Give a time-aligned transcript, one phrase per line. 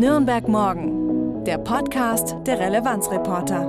[0.00, 3.60] Nürnberg Morgen, der Podcast der Relevanzreporter.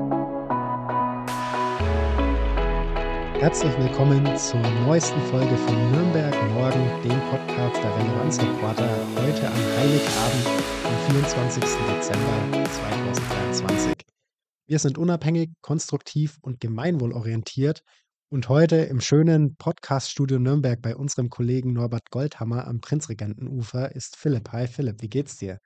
[3.37, 8.89] Herzlich willkommen zur neuesten Folge von Nürnberg Morgen, dem Podcast der Relevanzreporter.
[9.17, 10.47] Heute am Heiligabend,
[10.85, 11.63] am 24.
[11.63, 13.93] Dezember 2023.
[14.67, 17.83] Wir sind unabhängig, konstruktiv und gemeinwohlorientiert
[18.29, 24.53] und heute im schönen Podcast-Studio Nürnberg bei unserem Kollegen Norbert Goldhammer am Prinzregentenufer ist Philipp.
[24.53, 25.59] Hi Philipp, wie geht's dir?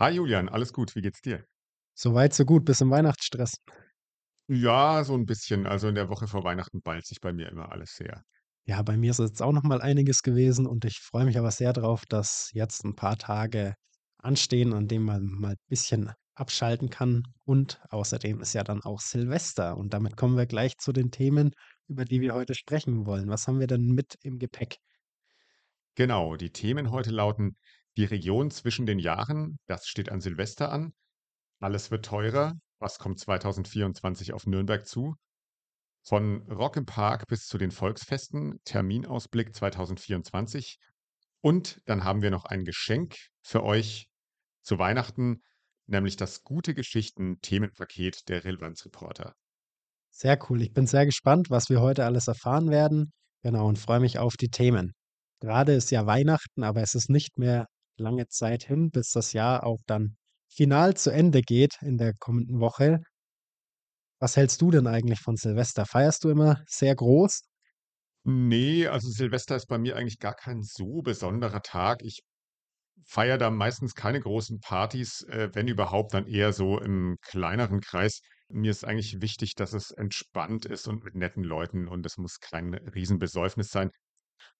[0.00, 1.44] Hi Julian, alles gut, wie geht's dir?
[1.94, 3.56] Soweit, so gut, bis im Weihnachtsstress.
[4.48, 5.66] Ja, so ein bisschen.
[5.66, 8.22] Also in der Woche vor Weihnachten ballt sich bei mir immer alles sehr.
[8.64, 11.50] Ja, bei mir ist jetzt auch noch mal einiges gewesen und ich freue mich aber
[11.50, 13.74] sehr drauf, dass jetzt ein paar Tage
[14.18, 17.22] anstehen, an denen man mal ein bisschen abschalten kann.
[17.44, 19.76] Und außerdem ist ja dann auch Silvester.
[19.76, 21.52] Und damit kommen wir gleich zu den Themen,
[21.88, 23.28] über die wir heute sprechen wollen.
[23.28, 24.76] Was haben wir denn mit im Gepäck?
[25.94, 27.56] Genau, die Themen heute lauten
[27.98, 30.92] die Region zwischen den Jahren, das steht an Silvester an.
[31.60, 35.16] Alles wird teurer, was kommt 2024 auf Nürnberg zu?
[36.04, 40.78] Von Rock im Park bis zu den Volksfesten, Terminausblick 2024.
[41.40, 44.06] Und dann haben wir noch ein Geschenk für euch
[44.62, 45.42] zu Weihnachten,
[45.86, 49.34] nämlich das Gute Geschichten Themenpaket der Relevanzreporter.
[50.10, 50.62] Sehr cool.
[50.62, 53.12] Ich bin sehr gespannt, was wir heute alles erfahren werden.
[53.42, 54.92] Genau, und freue mich auf die Themen.
[55.40, 57.66] Gerade ist ja Weihnachten, aber es ist nicht mehr
[58.00, 60.16] lange Zeit hin, bis das Jahr auch dann
[60.48, 63.00] final zu Ende geht in der kommenden Woche.
[64.20, 65.86] Was hältst du denn eigentlich von Silvester?
[65.86, 67.42] Feierst du immer sehr groß?
[68.24, 72.02] Nee, also Silvester ist bei mir eigentlich gar kein so besonderer Tag.
[72.02, 72.22] Ich
[73.06, 78.20] feiere da meistens keine großen Partys, äh, wenn überhaupt, dann eher so im kleineren Kreis.
[78.48, 82.40] Mir ist eigentlich wichtig, dass es entspannt ist und mit netten Leuten und es muss
[82.40, 83.90] kein Riesenbesäufnis sein.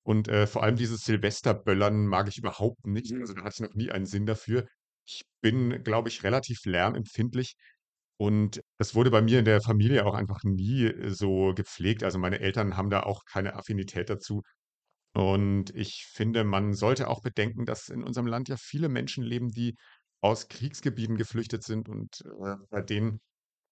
[0.03, 3.13] Und äh, vor allem dieses Silvesterböllern mag ich überhaupt nicht.
[3.15, 4.67] Also da hatte ich noch nie einen Sinn dafür.
[5.07, 7.57] Ich bin, glaube ich, relativ lärmempfindlich.
[8.19, 12.03] Und das wurde bei mir in der Familie auch einfach nie äh, so gepflegt.
[12.03, 14.43] Also meine Eltern haben da auch keine Affinität dazu.
[15.15, 19.51] Und ich finde, man sollte auch bedenken, dass in unserem Land ja viele Menschen leben,
[19.51, 19.77] die
[20.21, 23.21] aus Kriegsgebieten geflüchtet sind und äh, bei denen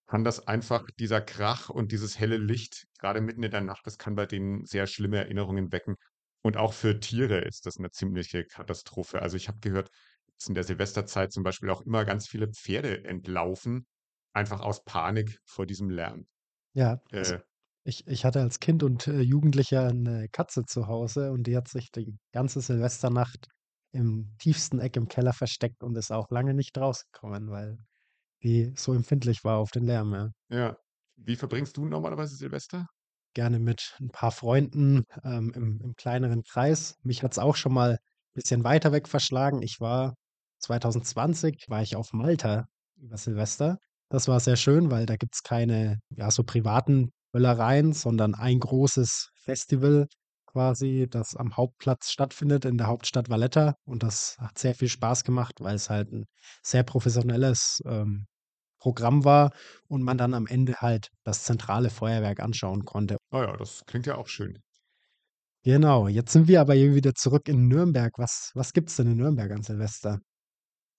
[0.06, 3.99] kann das einfach dieser Krach und dieses helle Licht, gerade mitten in der Nacht, das
[3.99, 5.97] kann bei denen sehr schlimme Erinnerungen wecken.
[6.43, 9.21] Und auch für Tiere ist das eine ziemliche Katastrophe.
[9.21, 9.91] Also ich habe gehört,
[10.39, 13.87] dass in der Silvesterzeit zum Beispiel auch immer ganz viele Pferde entlaufen,
[14.33, 16.27] einfach aus Panik vor diesem Lärm.
[16.75, 17.41] Ja, Äh,
[17.84, 21.69] ich, ich hatte als Kind und äh, Jugendlicher eine Katze zu Hause und die hat
[21.69, 23.49] sich die ganze Silvesternacht
[23.93, 27.78] im tiefsten Eck im Keller versteckt und ist auch lange nicht rausgekommen, weil
[28.43, 30.31] die so empfindlich war auf den Lärm, ja.
[30.51, 30.77] ja.
[31.17, 32.87] Wie verbringst du normalerweise Silvester?
[33.35, 36.97] Gerne mit ein paar Freunden ähm, im, im kleineren Kreis.
[37.03, 37.99] Mich hat es auch schon mal ein
[38.35, 39.63] bisschen weiter weg verschlagen.
[39.63, 40.15] Ich war
[40.61, 42.67] 2020, war ich auf Malta
[42.97, 43.79] über Silvester.
[44.09, 48.61] Das war sehr schön, weil da gibt es keine, ja, so privaten Böllereien, sondern ein
[48.61, 50.07] großes Festival
[50.56, 53.75] quasi, das am Hauptplatz stattfindet in der Hauptstadt Valletta.
[53.84, 56.25] Und das hat sehr viel Spaß gemacht, weil es halt ein
[56.62, 58.27] sehr professionelles ähm,
[58.78, 59.50] Programm war
[59.87, 63.19] und man dann am Ende halt das zentrale Feuerwerk anschauen konnte.
[63.33, 64.59] Oh ja, das klingt ja auch schön.
[65.62, 68.12] Genau, jetzt sind wir aber hier wieder zurück in Nürnberg.
[68.17, 70.21] Was, was gibt es denn in Nürnberg an Silvester?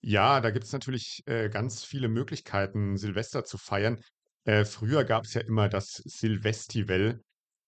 [0.02, 4.04] Ja, da gibt es natürlich äh, ganz viele Möglichkeiten, Silvester zu feiern.
[4.44, 7.22] Äh, früher gab es ja immer das Silvestival,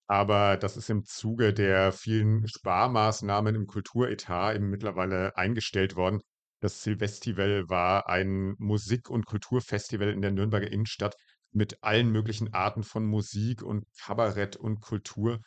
[0.09, 6.19] aber das ist im Zuge der vielen Sparmaßnahmen im Kulturetat eben mittlerweile eingestellt worden.
[6.61, 11.15] Das Silvestival war ein Musik- und Kulturfestival in der Nürnberger Innenstadt
[11.51, 15.41] mit allen möglichen Arten von Musik und Kabarett und Kultur.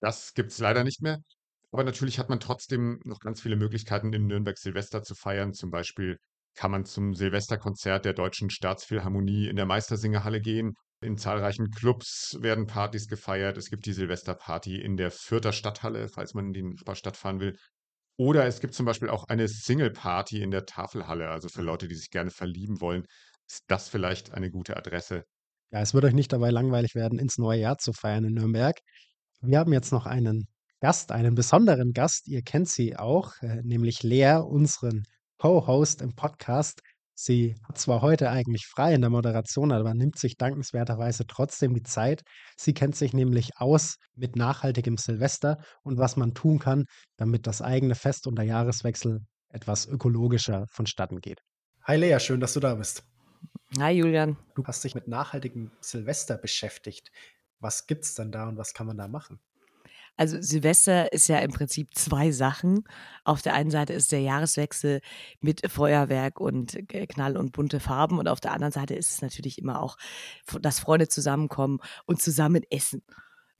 [0.00, 1.18] Das gibt's leider nicht mehr.
[1.70, 5.52] Aber natürlich hat man trotzdem noch ganz viele Möglichkeiten, in Nürnberg Silvester zu feiern.
[5.52, 6.18] Zum Beispiel
[6.54, 10.74] kann man zum Silvesterkonzert der Deutschen Staatsphilharmonie in der Meistersingerhalle gehen.
[11.02, 13.56] In zahlreichen Clubs werden Partys gefeiert.
[13.56, 17.56] Es gibt die Silvesterparty in der Fürther Stadthalle, falls man in die Nachbarstadt fahren will.
[18.18, 21.30] Oder es gibt zum Beispiel auch eine Single-Party in der Tafelhalle.
[21.30, 23.06] Also für Leute, die sich gerne verlieben wollen,
[23.48, 25.24] ist das vielleicht eine gute Adresse.
[25.70, 28.76] Ja, es wird euch nicht dabei langweilig werden, ins neue Jahr zu feiern in Nürnberg.
[29.40, 30.48] Wir haben jetzt noch einen
[30.80, 32.28] Gast, einen besonderen Gast.
[32.28, 35.04] Ihr kennt sie auch, äh, nämlich Lea, unseren
[35.38, 36.82] Co-Host im Podcast.
[37.22, 41.82] Sie hat zwar heute eigentlich frei in der Moderation, aber nimmt sich dankenswerterweise trotzdem die
[41.82, 42.22] Zeit.
[42.56, 46.86] Sie kennt sich nämlich aus mit nachhaltigem Silvester und was man tun kann,
[47.18, 49.20] damit das eigene Fest und der Jahreswechsel
[49.50, 51.42] etwas ökologischer vonstatten geht.
[51.82, 53.04] Hi Lea, schön, dass du da bist.
[53.78, 54.38] Hi Julian.
[54.54, 57.10] Du hast dich mit nachhaltigem Silvester beschäftigt.
[57.58, 59.40] Was gibt's denn da und was kann man da machen?
[60.20, 62.84] Also Silvester ist ja im Prinzip zwei Sachen.
[63.24, 65.00] Auf der einen Seite ist der Jahreswechsel
[65.40, 66.78] mit Feuerwerk und
[67.08, 69.96] Knall und bunte Farben und auf der anderen Seite ist es natürlich immer auch,
[70.60, 73.02] dass Freunde zusammenkommen und zusammen essen.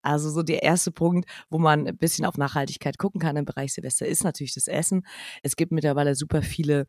[0.02, 3.72] Also so der erste Punkt, wo man ein bisschen auf Nachhaltigkeit gucken kann im Bereich
[3.72, 5.06] Silvester, ist natürlich das Essen.
[5.42, 6.84] Es gibt mittlerweile super viele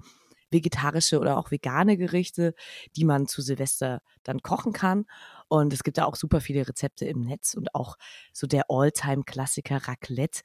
[0.51, 2.53] vegetarische oder auch vegane Gerichte,
[2.95, 5.06] die man zu Silvester dann kochen kann.
[5.48, 7.98] Und es gibt da auch super viele Rezepte im Netz und auch
[8.33, 10.42] so der All-Time-Klassiker Raclette,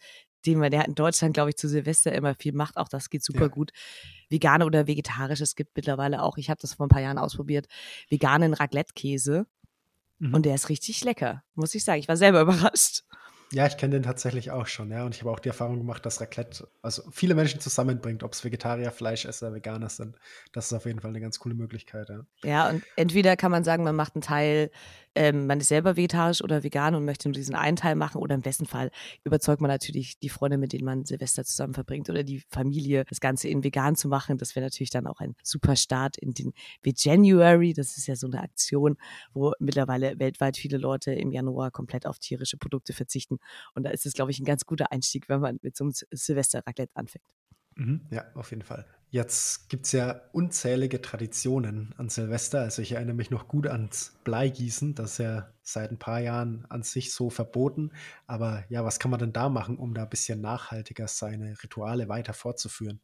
[0.47, 2.77] den man ja in Deutschland, glaube ich, zu Silvester immer viel macht.
[2.77, 3.49] Auch das geht super ja.
[3.49, 3.73] gut.
[4.29, 5.41] Vegane oder vegetarisch.
[5.41, 7.67] Es gibt mittlerweile auch, ich habe das vor ein paar Jahren ausprobiert,
[8.09, 9.47] veganen Raclette-Käse.
[10.19, 10.35] Mhm.
[10.35, 12.01] Und der ist richtig lecker, muss ich sagen.
[12.01, 13.03] Ich war selber überrascht.
[13.53, 15.05] Ja, ich kenne den tatsächlich auch schon, ja.
[15.05, 18.45] Und ich habe auch die Erfahrung gemacht, dass Raclette also viele Menschen zusammenbringt, ob es
[18.45, 20.17] Vegetarier, Fleischesser, Veganer sind.
[20.53, 22.27] Das ist auf jeden Fall eine ganz coole Möglichkeit, ja.
[22.43, 24.71] Ja, und entweder kann man sagen, man macht einen Teil
[25.17, 28.35] ähm, man ist selber vegetarisch oder vegan und möchte nur diesen einen Teil machen oder
[28.35, 28.91] im besten Fall
[29.25, 33.21] überzeugt man natürlich die Freunde, mit denen man Silvester zusammen verbringt oder die Familie, das
[33.21, 34.39] Ganze in vegan zu machen.
[34.39, 36.53] Das wäre natürlich dann auch ein super Start in den
[36.83, 37.73] Veganuary.
[37.73, 38.97] Das ist ja so eine Aktion,
[39.33, 43.39] wo mittlerweile weltweit viele Leute im Januar komplett auf tierische Produkte verzichten.
[43.75, 45.93] Und da ist es, glaube ich, ein ganz guter Einstieg, wenn man mit so einem
[46.11, 47.46] Silvester-Raclette anfängt.
[47.77, 48.87] Mhm, ja, auf jeden Fall.
[49.11, 52.61] Jetzt gibt es ja unzählige Traditionen an Silvester.
[52.61, 54.95] Also ich erinnere mich noch gut ans Bleigießen.
[54.95, 57.93] Das ist ja seit ein paar Jahren an sich so verboten.
[58.27, 62.09] Aber ja, was kann man denn da machen, um da ein bisschen nachhaltiger seine Rituale
[62.09, 63.01] weiter fortzuführen?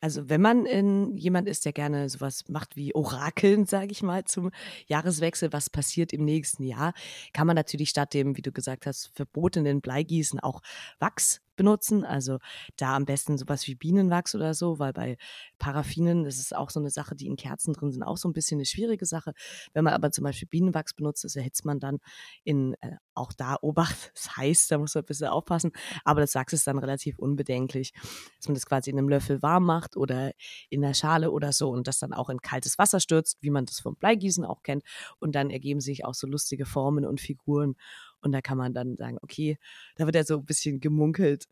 [0.00, 4.24] Also wenn man in, jemand ist, der gerne sowas macht wie Orakeln, sage ich mal,
[4.24, 4.50] zum
[4.88, 6.92] Jahreswechsel, was passiert im nächsten Jahr,
[7.32, 10.60] kann man natürlich statt dem, wie du gesagt hast, verbotenen Bleigießen auch
[10.98, 12.04] Wachs benutzen.
[12.04, 12.38] Also
[12.76, 15.16] da am besten sowas wie Bienenwachs oder so, weil bei
[15.58, 18.32] Paraffinen, das ist auch so eine Sache, die in Kerzen drin sind, auch so ein
[18.32, 19.32] bisschen eine schwierige Sache.
[19.72, 21.98] Wenn man aber zum Beispiel Bienenwachs benutzt, das erhitzt man dann
[22.44, 25.72] in, äh, auch da Obacht, das heißt, da muss man ein bisschen aufpassen,
[26.04, 27.92] aber das Wachs ist dann relativ unbedenklich,
[28.38, 30.32] dass man das quasi in einem Löffel warm macht oder
[30.70, 33.66] in der Schale oder so und das dann auch in kaltes Wasser stürzt, wie man
[33.66, 34.82] das vom Bleigießen auch kennt
[35.18, 37.76] und dann ergeben sich auch so lustige Formen und Figuren
[38.22, 39.58] und da kann man dann sagen, okay,
[39.96, 41.46] da wird ja so ein bisschen gemunkelt.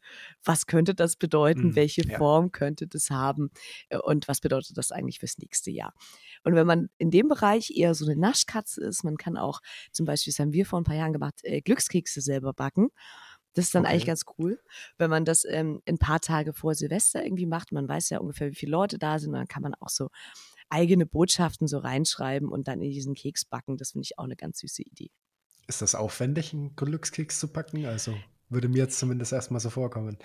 [0.45, 1.69] Was könnte das bedeuten?
[1.69, 2.17] Mhm, Welche ja.
[2.17, 3.51] Form könnte das haben?
[3.89, 5.93] Äh, und was bedeutet das eigentlich fürs nächste Jahr?
[6.45, 9.61] Und wenn man in dem Bereich eher so eine Naschkatze ist, man kann auch
[9.93, 12.91] zum Beispiel, das haben wir vor ein paar Jahren gemacht, äh, Glückskekse selber backen.
[13.55, 13.93] Das ist dann okay.
[13.93, 14.61] eigentlich ganz cool,
[14.97, 17.73] wenn man das ähm, ein paar Tage vor Silvester irgendwie macht.
[17.73, 19.31] Man weiß ja ungefähr, wie viele Leute da sind.
[19.31, 20.11] Und dann kann man auch so
[20.69, 23.77] eigene Botschaften so reinschreiben und dann in diesen Keks backen.
[23.77, 25.11] Das finde ich auch eine ganz süße Idee.
[25.71, 27.87] Ist das aufwendig, einen Glückskeks zu packen?
[27.87, 28.17] Also
[28.49, 30.19] würde mir jetzt zumindest erstmal so vorkommen.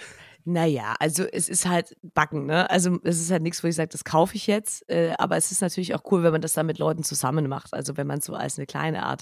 [0.44, 2.68] Naja, also es ist halt Backen, ne?
[2.72, 4.90] Also es ist halt nichts, wo ich sage, das kaufe ich jetzt.
[4.90, 7.76] Äh, aber es ist natürlich auch cool, wenn man das dann mit Leuten zusammen macht.
[7.76, 9.22] Also wenn man so als eine kleine Art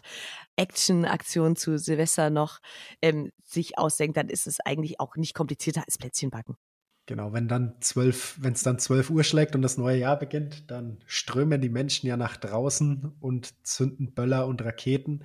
[0.56, 2.60] Action-Aktion zu Silvester noch
[3.02, 6.56] ähm, sich ausdenkt, dann ist es eigentlich auch nicht komplizierter als Plätzchen backen.
[7.06, 10.72] Genau, wenn dann zwölf, wenn es dann zwölf Uhr schlägt und das neue Jahr beginnt,
[10.72, 15.22] dann strömen die Menschen ja nach draußen und zünden Böller und Raketen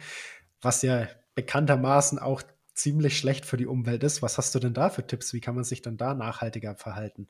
[0.61, 2.43] was ja bekanntermaßen auch
[2.75, 4.23] ziemlich schlecht für die Umwelt ist.
[4.23, 5.33] Was hast du denn da für Tipps?
[5.33, 7.29] Wie kann man sich denn da nachhaltiger verhalten?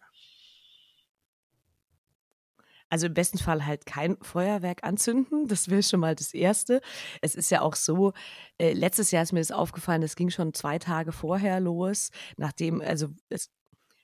[2.91, 5.47] Also im besten Fall halt kein Feuerwerk anzünden.
[5.47, 6.81] Das wäre schon mal das Erste.
[7.21, 8.13] Es ist ja auch so,
[8.57, 12.81] äh, letztes Jahr ist mir das aufgefallen, es ging schon zwei Tage vorher los, nachdem,
[12.81, 13.51] also es,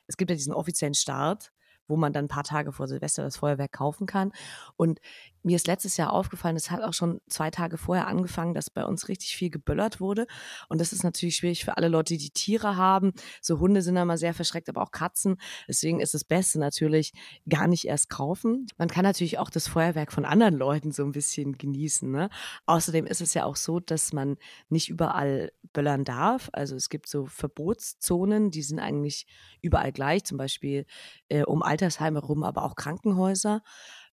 [0.07, 1.51] es gibt ja diesen offiziellen Start
[1.87, 4.33] wo man dann ein paar Tage vor Silvester das Feuerwerk kaufen kann.
[4.77, 5.01] Und
[5.45, 8.85] mir ist letztes Jahr aufgefallen, es hat auch schon zwei Tage vorher angefangen, dass bei
[8.85, 10.27] uns richtig viel geböllert wurde.
[10.69, 13.13] Und das ist natürlich schwierig für alle Leute, die Tiere haben.
[13.43, 15.37] So Hunde sind immer sehr verschreckt, aber auch Katzen.
[15.69, 17.13] Deswegen ist das Beste natürlich
[17.49, 18.67] gar nicht erst kaufen.
[18.79, 22.11] Man kann natürlich auch das Feuerwerk von anderen Leuten so ein bisschen genießen.
[22.11, 22.31] Ne?
[22.65, 24.37] Außerdem ist es ja auch so, dass man
[24.71, 26.49] nicht überall böllern darf.
[26.53, 29.27] Also es gibt so Verbotszonen, die sind eigentlich
[29.61, 30.87] überall gleich, zum Beispiel
[31.29, 33.63] äh, um Altersheime rum, aber auch Krankenhäuser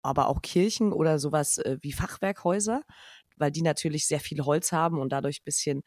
[0.02, 2.82] aber auch Kirchen oder sowas äh, wie Fachwerkhäuser,
[3.36, 5.82] weil die natürlich sehr viel Holz haben und dadurch ein bisschen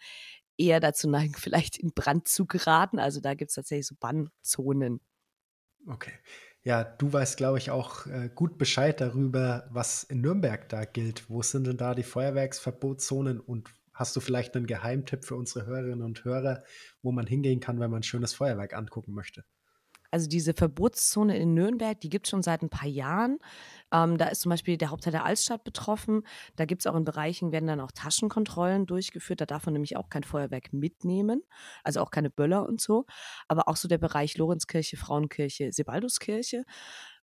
[0.57, 2.99] eher dazu neigen, vielleicht in Brand zu geraten.
[2.99, 5.01] Also da gibt es tatsächlich so Bannzonen.
[5.87, 6.13] Okay.
[6.65, 11.29] Ja, du weißt, glaube ich, auch äh, gut Bescheid darüber, was in Nürnberg da gilt.
[11.29, 16.01] Wo sind denn da die Feuerwerksverbotszonen und hast du vielleicht einen Geheimtipp für unsere Hörerinnen
[16.01, 16.63] und Hörer,
[17.01, 19.43] wo man hingehen kann, wenn man ein schönes Feuerwerk angucken möchte?
[20.13, 23.39] Also diese Verbotszone in Nürnberg, die gibt es schon seit ein paar Jahren.
[23.91, 26.21] Ähm, da ist zum Beispiel der Hauptteil der Altstadt betroffen.
[26.55, 29.41] Da gibt es auch in Bereichen, werden dann auch Taschenkontrollen durchgeführt.
[29.41, 31.41] Da darf man nämlich auch kein Feuerwerk mitnehmen,
[31.83, 33.07] also auch keine Böller und so.
[33.47, 36.63] Aber auch so der Bereich Lorenzkirche, Frauenkirche, Sebalduskirche.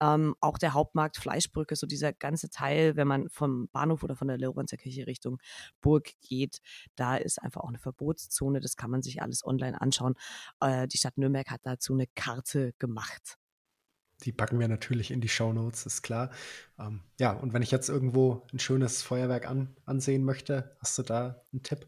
[0.00, 4.28] Ähm, auch der Hauptmarkt Fleischbrücke, so dieser ganze Teil, wenn man vom Bahnhof oder von
[4.28, 5.38] der Lorenzer Kirche Richtung
[5.80, 6.60] Burg geht,
[6.96, 8.60] da ist einfach auch eine Verbotszone.
[8.60, 10.14] Das kann man sich alles online anschauen.
[10.60, 13.38] Äh, die Stadt Nürnberg hat dazu eine Karte gemacht.
[14.24, 16.30] Die packen wir natürlich in die Show Notes, ist klar.
[16.78, 21.02] Ähm, ja, und wenn ich jetzt irgendwo ein schönes Feuerwerk an, ansehen möchte, hast du
[21.02, 21.86] da einen Tipp?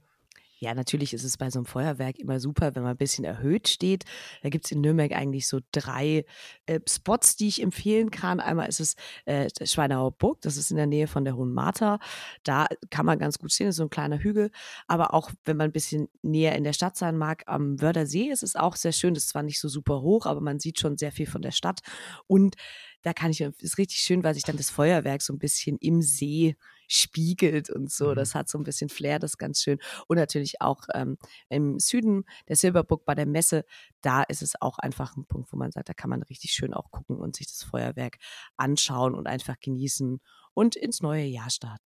[0.61, 3.69] Ja, natürlich ist es bei so einem Feuerwerk immer super, wenn man ein bisschen erhöht
[3.69, 4.05] steht.
[4.43, 6.25] Da gibt es in Nürnberg eigentlich so drei
[6.67, 8.41] äh, Spots, die ich empfehlen kann.
[8.41, 12.01] Einmal ist es äh, Schweinauer Burg, das ist in der Nähe von der Hohen Martha.
[12.43, 14.51] Da kann man ganz gut stehen, das ist so ein kleiner Hügel.
[14.89, 18.43] Aber auch wenn man ein bisschen näher in der Stadt sein mag, am Wördersee ist
[18.43, 19.15] es auch sehr schön.
[19.15, 21.53] Das ist zwar nicht so super hoch, aber man sieht schon sehr viel von der
[21.53, 21.81] Stadt.
[22.27, 22.57] Und
[23.03, 26.03] da kann ich, ist richtig schön, weil sich dann das Feuerwerk so ein bisschen im
[26.03, 26.57] See
[26.89, 28.11] spiegelt und so.
[28.11, 28.17] Mhm.
[28.17, 29.79] Das hat so ein bisschen Flair, das ist ganz schön.
[30.09, 31.19] Und natürlich auch ähm,
[31.49, 33.65] im Süden der Silberburg bei der Messe,
[34.01, 36.75] da ist es auch einfach ein Punkt, wo man sagt, da kann man richtig schön
[36.75, 38.19] auch gucken und sich das Feuerwerk
[38.57, 40.21] anschauen und einfach genießen
[40.55, 41.85] und ins neue Jahr starten.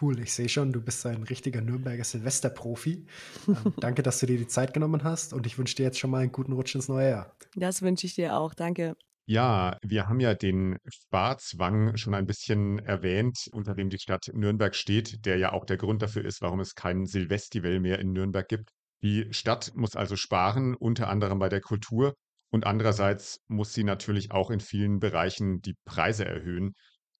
[0.00, 3.06] Cool, ich sehe schon, du bist ein richtiger Nürnberger Silvesterprofi.
[3.48, 6.10] Ähm, danke, dass du dir die Zeit genommen hast und ich wünsche dir jetzt schon
[6.10, 7.36] mal einen guten Rutsch ins neue Jahr.
[7.54, 8.96] Das wünsche ich dir auch, danke.
[9.28, 14.74] Ja, wir haben ja den Sparzwang schon ein bisschen erwähnt, unter dem die Stadt Nürnberg
[14.76, 18.46] steht, der ja auch der Grund dafür ist, warum es kein Silvestival mehr in Nürnberg
[18.46, 18.70] gibt.
[19.02, 22.14] Die Stadt muss also sparen, unter anderem bei der Kultur.
[22.50, 26.74] Und andererseits muss sie natürlich auch in vielen Bereichen die Preise erhöhen.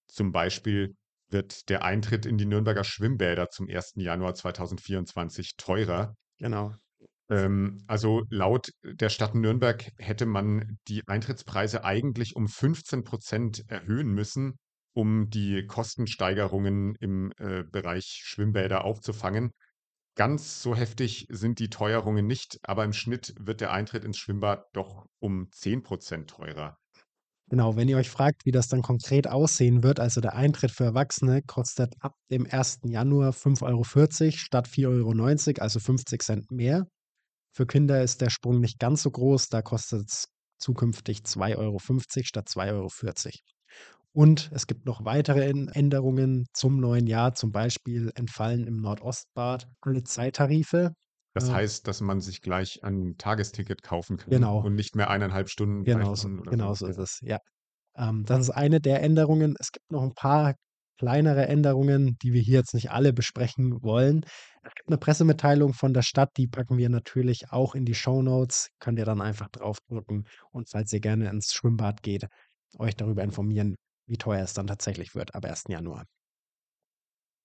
[0.07, 0.95] Zum Beispiel
[1.29, 3.95] wird der Eintritt in die Nürnberger Schwimmbäder zum 1.
[3.97, 6.15] Januar 2024 teurer.
[6.39, 6.73] Genau.
[7.29, 14.09] Ähm, also laut der Stadt Nürnberg hätte man die Eintrittspreise eigentlich um 15 Prozent erhöhen
[14.13, 14.59] müssen,
[14.95, 19.51] um die Kostensteigerungen im äh, Bereich Schwimmbäder aufzufangen.
[20.15, 24.65] Ganz so heftig sind die Teuerungen nicht, aber im Schnitt wird der Eintritt ins Schwimmbad
[24.73, 26.79] doch um 10 Prozent teurer.
[27.49, 30.85] Genau, wenn ihr euch fragt, wie das dann konkret aussehen wird, also der Eintritt für
[30.85, 32.81] Erwachsene kostet ab dem 1.
[32.85, 36.87] Januar 5,40 Euro statt 4,90 Euro, also 50 Cent mehr.
[37.57, 41.79] Für Kinder ist der Sprung nicht ganz so groß, da kostet es zukünftig 2,50 Euro
[42.23, 42.91] statt 2,40 Euro.
[44.13, 47.33] Und es gibt noch weitere Änderungen zum neuen Jahr.
[47.35, 50.93] Zum Beispiel entfallen im Nordostbad alle Zeittarife.
[51.33, 54.63] Das heißt, dass man sich gleich ein Tagesticket kaufen kann genau.
[54.63, 55.85] und nicht mehr eineinhalb Stunden.
[55.85, 57.39] Genau, so, genau so ist es, ja.
[57.97, 59.55] Ähm, das ist eine der Änderungen.
[59.59, 60.57] Es gibt noch ein paar
[60.99, 64.25] kleinere Änderungen, die wir hier jetzt nicht alle besprechen wollen.
[64.67, 68.21] Es gibt eine Pressemitteilung von der Stadt, die packen wir natürlich auch in die Show
[68.21, 68.71] Notes.
[68.81, 72.27] Könnt ihr dann einfach draufdrücken und falls ihr gerne ins Schwimmbad geht,
[72.77, 73.77] euch darüber informieren,
[74.09, 75.65] wie teuer es dann tatsächlich wird ab 1.
[75.69, 76.05] Januar.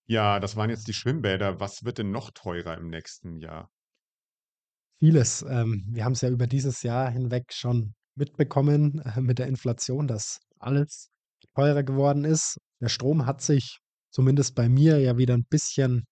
[0.07, 1.59] Ja, das waren jetzt die Schwimmbäder.
[1.59, 3.69] Was wird denn noch teurer im nächsten Jahr?
[4.99, 5.43] Vieles.
[5.43, 10.07] Ähm, wir haben es ja über dieses Jahr hinweg schon mitbekommen äh, mit der Inflation,
[10.07, 11.11] dass alles
[11.53, 12.57] teurer geworden ist.
[12.81, 13.77] Der Strom hat sich
[14.09, 16.05] zumindest bei mir ja wieder ein bisschen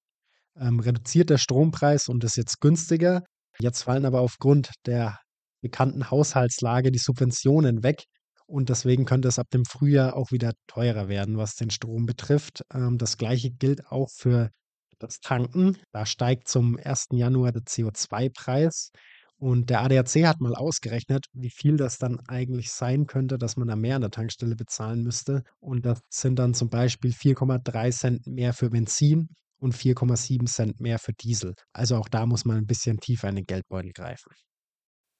[0.57, 3.23] ähm, reduziert, der Strompreis und ist jetzt günstiger.
[3.59, 5.19] Jetzt fallen aber aufgrund der
[5.61, 8.03] bekannten Haushaltslage die Subventionen weg.
[8.45, 12.63] Und deswegen könnte es ab dem Frühjahr auch wieder teurer werden, was den Strom betrifft.
[12.73, 14.49] Ähm, das gleiche gilt auch für
[14.97, 15.77] das Tanken.
[15.91, 17.07] Da steigt zum 1.
[17.11, 18.91] Januar der CO2-Preis.
[19.37, 23.69] Und der ADAC hat mal ausgerechnet, wie viel das dann eigentlich sein könnte, dass man
[23.69, 25.43] da mehr an der Tankstelle bezahlen müsste.
[25.59, 29.29] Und das sind dann zum Beispiel 4,3 Cent mehr für Benzin
[29.59, 31.53] und 4,7 Cent mehr für Diesel.
[31.73, 34.31] Also auch da muss man ein bisschen tiefer in den Geldbeutel greifen.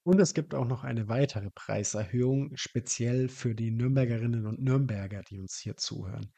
[0.04, 5.40] Und es gibt auch noch eine weitere Preiserhöhung, speziell für die Nürnbergerinnen und Nürnberger, die
[5.40, 6.32] uns hier zuhören.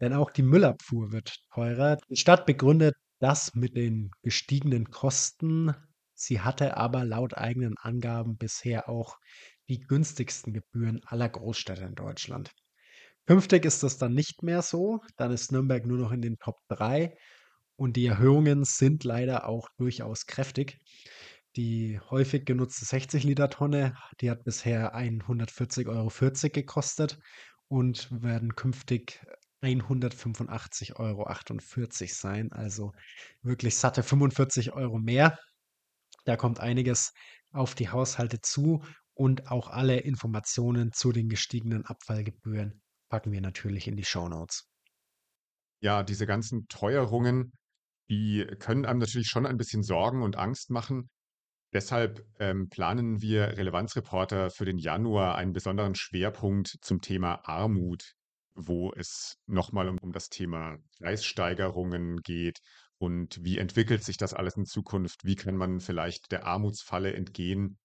[0.00, 1.98] Denn auch die Müllabfuhr wird teurer.
[2.08, 5.74] Die Stadt begründet das mit den gestiegenen Kosten
[6.22, 9.18] Sie hatte aber laut eigenen Angaben bisher auch
[9.70, 12.50] die günstigsten Gebühren aller Großstädte in Deutschland.
[13.24, 16.58] Künftig ist das dann nicht mehr so, dann ist Nürnberg nur noch in den Top
[16.68, 17.16] 3
[17.80, 20.78] und die Erhöhungen sind leider auch durchaus kräftig.
[21.56, 26.10] Die häufig genutzte 60-Liter-Tonne, die hat bisher 140,40 Euro
[26.52, 27.18] gekostet
[27.68, 29.24] und werden künftig
[29.62, 31.26] 185,48 Euro
[32.06, 32.92] sein, also
[33.40, 35.38] wirklich satte 45 Euro mehr.
[36.26, 37.14] Da kommt einiges
[37.50, 38.84] auf die Haushalte zu
[39.14, 44.70] und auch alle Informationen zu den gestiegenen Abfallgebühren packen wir natürlich in die Show Notes.
[45.82, 47.52] Ja, diese ganzen Teuerungen,
[48.10, 51.08] die können einem natürlich schon ein bisschen Sorgen und Angst machen.
[51.72, 58.12] Deshalb ähm, planen wir Relevanzreporter für den Januar einen besonderen Schwerpunkt zum Thema Armut,
[58.54, 62.58] wo es nochmal um, um das Thema Preissteigerungen geht
[62.98, 65.24] und wie entwickelt sich das alles in Zukunft?
[65.24, 67.78] Wie kann man vielleicht der Armutsfalle entgehen?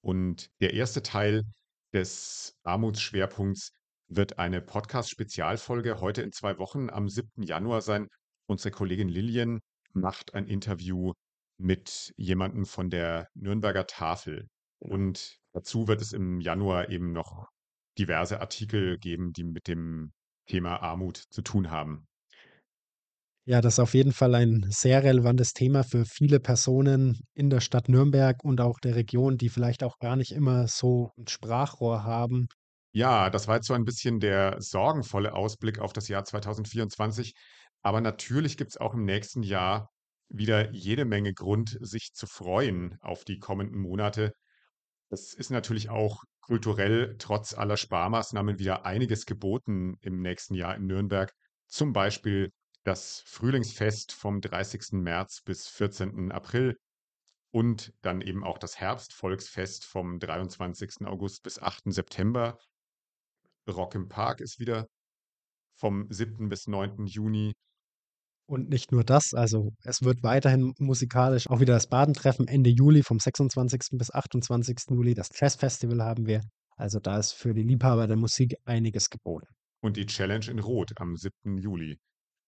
[0.00, 1.44] Und der erste Teil,
[1.92, 3.72] des Armutsschwerpunkts
[4.08, 7.42] wird eine Podcast-Spezialfolge heute in zwei Wochen am 7.
[7.42, 8.08] Januar sein.
[8.50, 9.60] Unsere Kollegin Lillian
[9.92, 11.12] macht ein Interview
[11.56, 14.48] mit jemandem von der Nürnberger Tafel.
[14.80, 17.46] Und dazu wird es im Januar eben noch
[17.96, 20.10] diverse Artikel geben, die mit dem
[20.48, 22.08] Thema Armut zu tun haben.
[23.46, 27.60] Ja, das ist auf jeden Fall ein sehr relevantes Thema für viele Personen in der
[27.60, 32.02] Stadt Nürnberg und auch der Region, die vielleicht auch gar nicht immer so ein Sprachrohr
[32.02, 32.48] haben.
[32.92, 37.34] Ja, das war jetzt so ein bisschen der sorgenvolle Ausblick auf das Jahr 2024.
[37.82, 39.90] Aber natürlich gibt es auch im nächsten Jahr
[40.28, 44.32] wieder jede Menge Grund, sich zu freuen auf die kommenden Monate.
[45.08, 50.86] Es ist natürlich auch kulturell trotz aller Sparmaßnahmen wieder einiges geboten im nächsten Jahr in
[50.86, 51.32] Nürnberg.
[51.66, 52.52] Zum Beispiel
[52.84, 54.92] das Frühlingsfest vom 30.
[54.92, 56.32] März bis 14.
[56.32, 56.76] April
[57.50, 61.06] und dann eben auch das Herbstvolksfest vom 23.
[61.06, 61.92] August bis 8.
[61.92, 62.58] September.
[63.68, 64.86] Rock im Park ist wieder
[65.76, 66.48] vom 7.
[66.48, 67.06] bis 9.
[67.06, 67.52] Juni.
[68.50, 73.04] Und nicht nur das, also es wird weiterhin musikalisch auch wieder das Badentreffen Ende Juli
[73.04, 73.90] vom 26.
[73.92, 74.76] bis 28.
[74.90, 75.14] Juli.
[75.14, 76.40] Das Jazzfestival haben wir.
[76.76, 79.46] Also da ist für die Liebhaber der Musik einiges geboten.
[79.82, 81.58] Und die Challenge in Rot am 7.
[81.58, 82.00] Juli.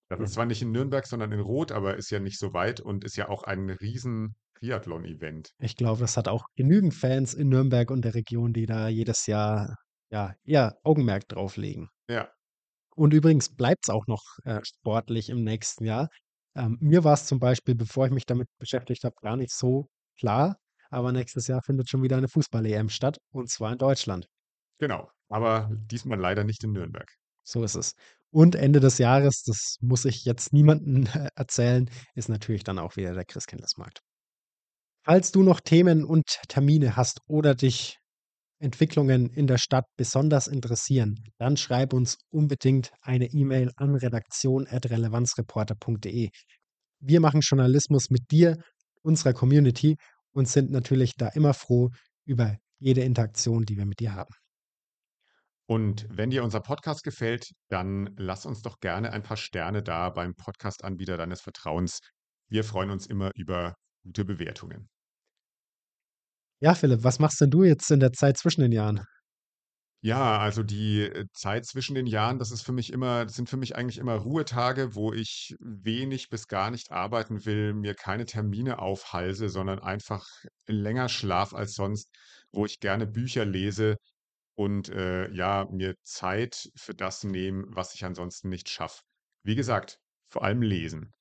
[0.09, 2.81] Das ist zwar nicht in Nürnberg, sondern in Rot, aber ist ja nicht so weit
[2.81, 5.51] und ist ja auch ein riesen Triathlon-Event.
[5.61, 9.27] Ich glaube, das hat auch genügend Fans in Nürnberg und der Region, die da jedes
[9.27, 9.77] Jahr
[10.11, 11.91] ja eher Augenmerk drauf legen.
[12.11, 12.29] Ja.
[13.03, 16.09] Und übrigens bleibt es auch noch äh, sportlich im nächsten Jahr.
[16.55, 19.89] Ähm, mir war es zum Beispiel, bevor ich mich damit beschäftigt habe, gar nicht so
[20.17, 20.57] klar.
[20.89, 24.29] Aber nächstes Jahr findet schon wieder eine Fußball-EM statt und zwar in Deutschland.
[24.79, 25.11] Genau.
[25.29, 27.13] Aber diesmal leider nicht in Nürnberg.
[27.43, 27.95] So ist es.
[28.31, 33.15] Und Ende des Jahres, das muss ich jetzt niemandem erzählen, ist natürlich dann auch wieder
[33.15, 33.99] der Christkindlesmarkt.
[35.05, 37.99] Falls du noch Themen und Termine hast oder dich
[38.63, 46.31] Entwicklungen in der Stadt besonders interessieren, dann schreib uns unbedingt eine E-Mail an redaktion.relevanzreporter.de.
[47.01, 48.63] Wir machen Journalismus mit dir,
[49.03, 49.97] unserer Community
[50.31, 51.91] und sind natürlich da immer froh
[52.25, 54.33] über jede Interaktion, die wir mit dir haben.
[55.67, 60.11] Und wenn dir unser Podcast gefällt, dann lass uns doch gerne ein paar Sterne da
[60.11, 61.99] beim Podcast-Anbieter deines Vertrauens.
[62.49, 64.89] Wir freuen uns immer über gute Bewertungen.
[66.63, 69.05] Ja, Philipp, was machst denn du jetzt in der Zeit zwischen den Jahren?
[70.05, 73.49] Ja, also die äh, Zeit zwischen den Jahren, das ist für mich immer, das sind
[73.49, 78.25] für mich eigentlich immer Ruhetage, wo ich wenig bis gar nicht arbeiten will, mir keine
[78.25, 80.27] Termine aufhalse, sondern einfach
[80.67, 82.11] länger schlaf als sonst,
[82.53, 83.97] wo ich gerne Bücher lese,
[84.57, 89.03] und äh, ja, mir Zeit für das nehmen, was ich ansonsten nicht schaffe.
[89.45, 89.99] Wie gesagt,
[90.31, 91.13] vor allem lesen.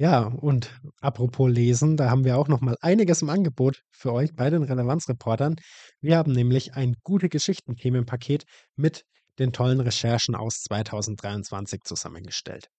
[0.00, 4.34] Ja, und apropos Lesen, da haben wir auch noch mal einiges im Angebot für euch
[4.34, 5.56] bei den Relevanzreportern.
[6.00, 8.44] Wir haben nämlich ein gute Geschichten-Themenpaket
[8.76, 9.04] mit
[9.38, 12.70] den tollen Recherchen aus 2023 zusammengestellt.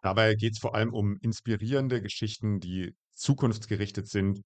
[0.00, 4.40] Dabei geht es vor allem um inspirierende Geschichten, die zukunftsgerichtet sind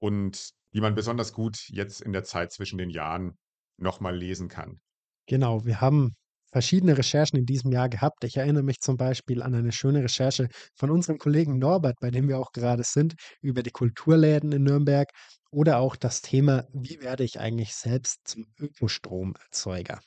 [0.00, 3.38] und die man besonders gut jetzt in der Zeit zwischen den Jahren
[3.76, 4.80] nochmal lesen kann.
[5.26, 6.16] Genau, wir haben
[6.54, 8.22] verschiedene Recherchen in diesem Jahr gehabt.
[8.22, 12.28] Ich erinnere mich zum Beispiel an eine schöne Recherche von unserem Kollegen Norbert, bei dem
[12.28, 15.08] wir auch gerade sind, über die Kulturläden in Nürnberg
[15.50, 19.98] oder auch das Thema, wie werde ich eigentlich selbst zum Ökostromerzeuger.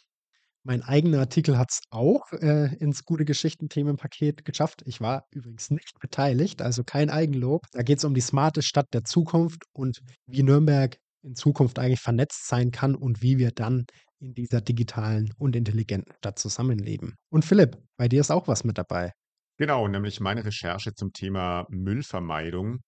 [0.63, 4.83] Mein eigener Artikel hat es auch äh, ins gute Geschichten-Themenpaket geschafft.
[4.85, 7.65] Ich war übrigens nicht beteiligt, also kein Eigenlob.
[7.73, 11.99] Da geht es um die smarte Stadt der Zukunft und wie Nürnberg in Zukunft eigentlich
[11.99, 13.85] vernetzt sein kann und wie wir dann
[14.19, 17.15] in dieser digitalen und intelligenten Stadt zusammenleben.
[17.29, 19.13] Und Philipp, bei dir ist auch was mit dabei.
[19.57, 22.81] Genau, nämlich meine Recherche zum Thema Müllvermeidung,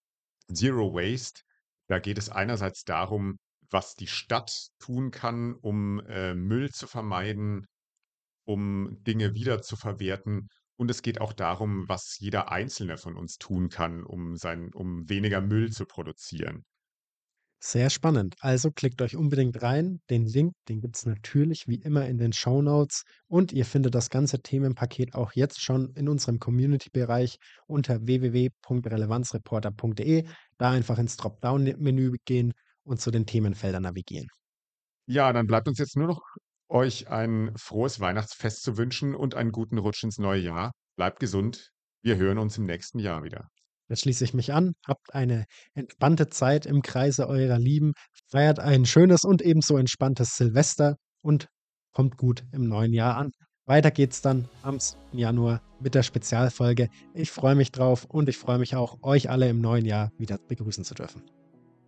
[0.53, 1.41] Zero Waste.
[1.87, 3.37] Da geht es einerseits darum,
[3.71, 7.65] was die Stadt tun kann, um äh, Müll zu vermeiden,
[8.45, 10.47] um Dinge wieder zu verwerten.
[10.77, 15.09] Und es geht auch darum, was jeder Einzelne von uns tun kann, um, sein, um
[15.09, 16.63] weniger Müll zu produzieren.
[17.61, 18.37] Sehr spannend.
[18.39, 19.99] Also klickt euch unbedingt rein.
[20.09, 23.03] Den Link, den gibt es natürlich wie immer in den Show Notes.
[23.27, 30.25] Und ihr findet das ganze Themenpaket auch jetzt schon in unserem Community-Bereich unter www.relevanzreporter.de.
[30.57, 34.29] Da einfach ins Dropdown-Menü gehen und zu den Themenfeldern navigieren.
[35.05, 36.21] Ja, dann bleibt uns jetzt nur noch
[36.69, 40.71] euch ein frohes Weihnachtsfest zu wünschen und einen guten Rutsch ins neue Jahr.
[40.95, 41.71] Bleibt gesund.
[42.03, 43.49] Wir hören uns im nächsten Jahr wieder.
[43.89, 44.73] Da schließe ich mich an.
[44.87, 47.91] Habt eine entspannte Zeit im Kreise eurer Lieben.
[48.31, 51.47] Feiert ein schönes und ebenso entspanntes Silvester und
[51.91, 53.31] kommt gut im neuen Jahr an.
[53.65, 54.77] Weiter geht's dann am
[55.11, 56.89] Januar mit der Spezialfolge.
[57.13, 60.37] Ich freue mich drauf und ich freue mich auch, euch alle im neuen Jahr wieder
[60.47, 61.23] begrüßen zu dürfen.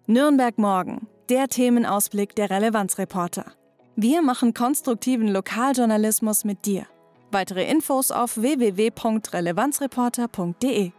[0.07, 3.53] Nürnberg morgen, der Themenausblick der Relevanzreporter.
[3.95, 6.87] Wir machen konstruktiven Lokaljournalismus mit dir.
[7.31, 10.91] Weitere Infos auf www.relevanzreporter.de